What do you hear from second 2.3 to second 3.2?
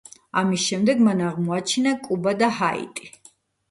და ჰაიტი.